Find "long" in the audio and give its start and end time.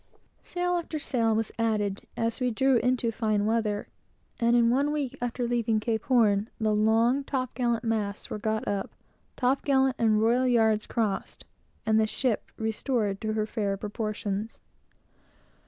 6.73-7.23